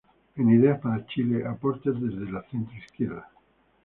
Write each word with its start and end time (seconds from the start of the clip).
En 0.35 0.49
Ideas 0.49 0.79
para 0.81 1.05
Chile: 1.05 1.45
Aportes 1.45 1.93
desde 2.01 2.31
la 2.31 2.41
Centro-Izquierda. 2.49 3.29